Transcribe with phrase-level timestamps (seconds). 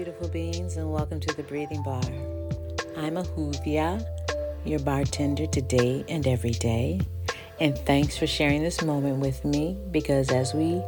[0.00, 2.00] Beautiful beings, and welcome to the Breathing Bar.
[2.96, 4.02] I'm Ahuvia,
[4.64, 7.02] your bartender today and every day.
[7.60, 10.82] And thanks for sharing this moment with me because as we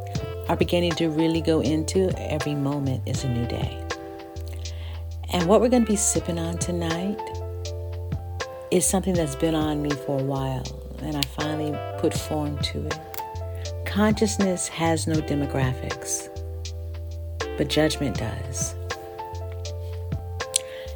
[0.49, 3.87] are beginning to really go into, every moment is a new day.
[5.35, 7.21] And what we're going to be sipping on tonight
[8.71, 10.65] is something that's been on me for a while,
[11.03, 12.99] and I finally put form to it.
[13.85, 16.31] Consciousness has no demographics
[17.59, 18.75] but judgment does.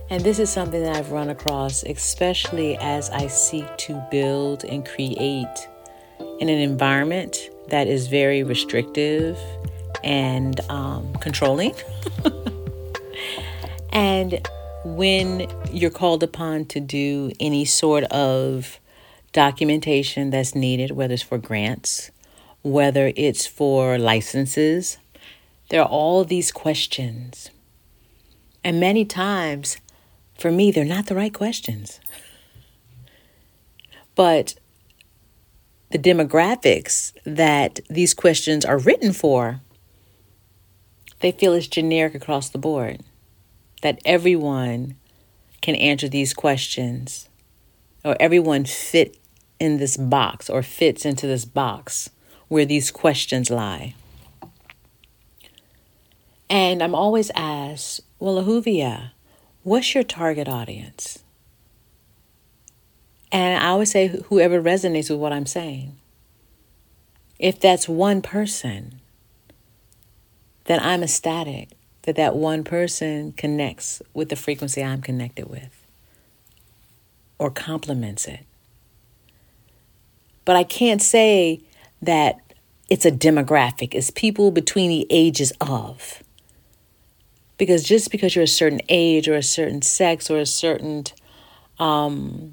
[0.08, 4.86] And this is something that I've run across, especially as I seek to build and
[4.86, 5.68] create
[6.38, 9.36] in an environment that is very restrictive
[10.04, 11.74] and um, controlling.
[13.92, 14.46] and
[14.84, 18.78] when you're called upon to do any sort of
[19.32, 22.12] documentation that's needed, whether it's for grants,
[22.62, 24.98] whether it's for licenses,
[25.70, 27.50] there are all these questions.
[28.62, 29.78] And many times,
[30.38, 32.00] for me, they're not the right questions.
[34.14, 34.54] But
[35.90, 39.60] the demographics that these questions are written for,
[41.20, 43.00] they feel is generic across the board.
[43.82, 44.96] That everyone
[45.60, 47.28] can answer these questions,
[48.04, 49.18] or everyone fit
[49.58, 52.10] in this box or fits into this box
[52.48, 53.94] where these questions lie.
[56.48, 59.10] And I'm always asked, well, Ahuvia,
[59.66, 61.24] what's your target audience?
[63.32, 65.96] And I always say, whoever resonates with what I'm saying.
[67.40, 69.00] If that's one person,
[70.66, 71.70] then I'm ecstatic
[72.02, 75.84] that that one person connects with the frequency I'm connected with
[77.36, 78.46] or complements it.
[80.44, 81.60] But I can't say
[82.00, 82.38] that
[82.88, 86.22] it's a demographic, it's people between the ages of.
[87.58, 91.04] Because just because you're a certain age or a certain sex or a certain
[91.78, 92.52] um,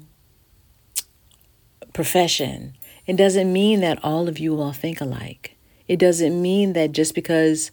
[1.92, 2.76] profession,
[3.06, 5.56] it doesn't mean that all of you all think alike.
[5.88, 7.70] It doesn't mean that just because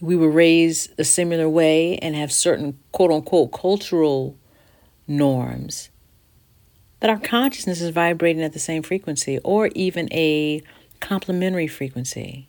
[0.00, 4.36] we were raised a similar way and have certain quote unquote cultural
[5.06, 5.90] norms,
[6.98, 10.62] that our consciousness is vibrating at the same frequency or even a
[11.00, 12.48] complementary frequency.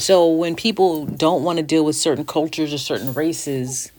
[0.00, 3.92] So when people don't want to deal with certain cultures or certain races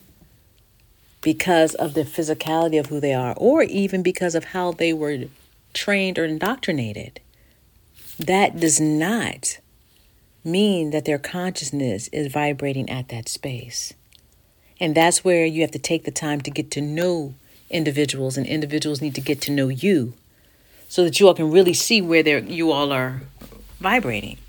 [1.22, 5.26] because of the physicality of who they are, or even because of how they were
[5.76, 7.20] trained or indoctrinated,
[8.18, 9.60] that does not
[10.44, 13.94] mean that their consciousness is vibrating at that space.
[14.80, 17.36] And that's where you have to take the time to get to know
[17.70, 20.16] individuals, and individuals need to get to know you
[20.90, 23.22] so that you all can really see where you all are
[23.80, 24.40] vibrating.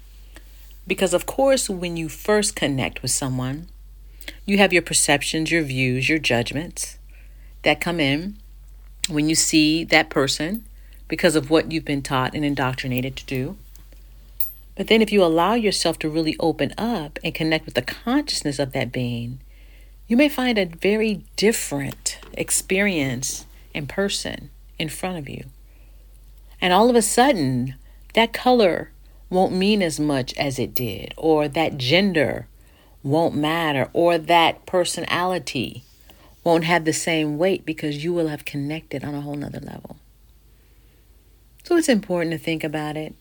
[0.87, 3.69] Because, of course, when you first connect with someone,
[4.44, 6.98] you have your perceptions, your views, your judgments
[7.62, 8.37] that come in
[9.09, 10.65] when you see that person
[11.09, 13.56] because of what you've been taught and indoctrinated to do.
[14.76, 18.59] But then, if you allow yourself to really open up and connect with the consciousness
[18.59, 19.41] of that being,
[20.09, 25.45] you may find a very different experience in person in front of you.
[26.60, 27.74] And all of a sudden,
[28.15, 28.91] that color
[29.33, 32.47] won't mean as much as it did, or that gender
[33.03, 35.84] won't matter, or that personality
[36.45, 39.97] won't have the same weight because you will have connected on a whole nother level.
[41.65, 43.15] So it's important to think about it.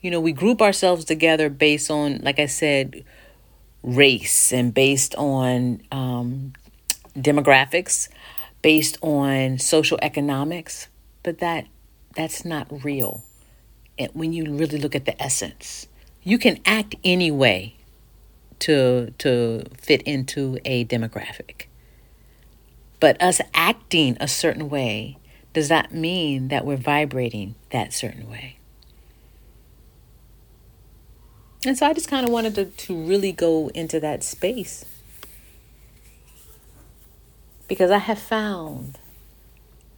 [0.00, 3.04] You know, we group ourselves together based on, like I said,
[3.82, 6.52] race and based on um,
[7.16, 8.08] demographics,
[8.62, 10.86] based on social economics,
[11.24, 11.66] but that
[12.14, 13.25] that's not real
[14.12, 15.88] when you really look at the essence.
[16.22, 17.76] You can act any way
[18.60, 21.66] to to fit into a demographic.
[22.98, 25.18] But us acting a certain way
[25.52, 28.58] does that mean that we're vibrating that certain way.
[31.64, 34.84] And so I just kind of wanted to, to really go into that space.
[37.66, 38.98] Because I have found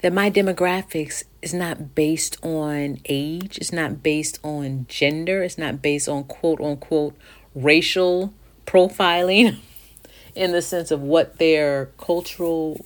[0.01, 5.81] that my demographics is not based on age, it's not based on gender, it's not
[5.81, 7.15] based on quote unquote
[7.55, 8.33] racial
[8.67, 9.59] profiling
[10.35, 12.85] in the sense of what their cultural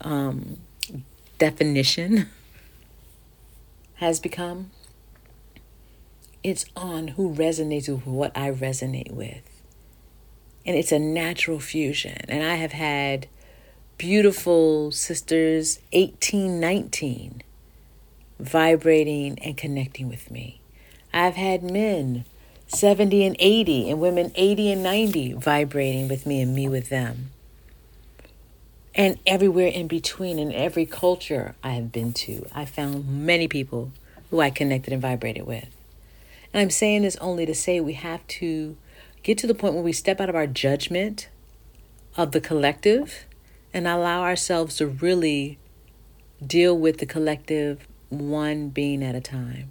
[0.00, 0.58] um,
[1.38, 2.28] definition
[3.94, 4.70] has become.
[6.44, 9.42] It's on who resonates with what I resonate with.
[10.64, 12.18] And it's a natural fusion.
[12.28, 13.26] And I have had
[13.98, 17.42] beautiful sisters 1819
[18.38, 20.60] vibrating and connecting with me.
[21.12, 22.24] I've had men
[22.68, 27.30] 70 and 80, and women 80 and 90 vibrating with me and me with them.
[28.94, 33.92] And everywhere in between, in every culture I have been to, I found many people
[34.30, 35.66] who I connected and vibrated with.
[36.52, 38.76] And I'm saying this only to say we have to
[39.22, 41.28] get to the point where we step out of our judgment
[42.16, 43.24] of the collective
[43.72, 45.58] and allow ourselves to really
[46.44, 49.70] deal with the collective one being at a time.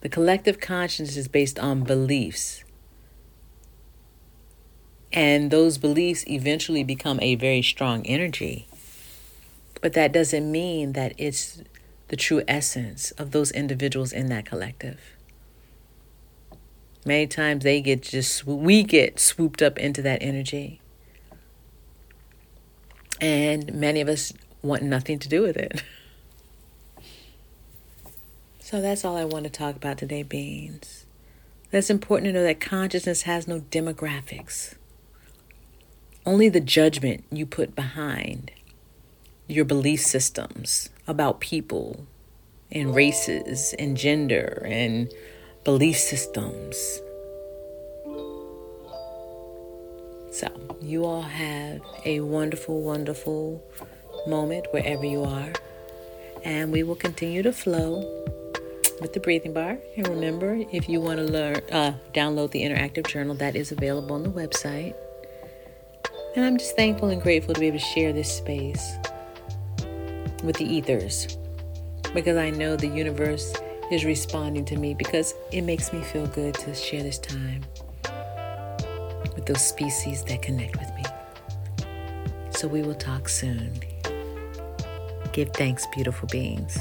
[0.00, 2.64] The collective conscience is based on beliefs.
[5.12, 8.68] And those beliefs eventually become a very strong energy.
[9.80, 11.62] But that doesn't mean that it's
[12.08, 15.00] the true essence of those individuals in that collective.
[17.04, 20.80] Many times they get just, we get swooped up into that energy.
[23.20, 24.32] And many of us
[24.62, 25.82] want nothing to do with it.
[28.60, 31.04] So that's all I want to talk about today, beings.
[31.70, 34.74] That's important to know that consciousness has no demographics.
[36.24, 38.52] Only the judgment you put behind
[39.48, 42.06] your belief systems about people
[42.70, 45.12] and races and gender and
[45.64, 47.00] belief systems.
[50.30, 50.48] So,
[50.80, 53.62] you all have a wonderful, wonderful
[54.28, 55.52] moment wherever you are.
[56.44, 58.00] And we will continue to flow
[59.00, 59.78] with the breathing bar.
[59.96, 64.14] And remember, if you want to learn, uh, download the interactive journal that is available
[64.14, 64.94] on the website.
[66.36, 68.98] And I'm just thankful and grateful to be able to share this space
[70.44, 71.36] with the ethers
[72.14, 73.52] because I know the universe
[73.90, 77.64] is responding to me because it makes me feel good to share this time
[79.50, 81.02] those species that connect with me.
[82.50, 83.72] So we will talk soon.
[85.32, 86.78] Give thanks, beautiful beings.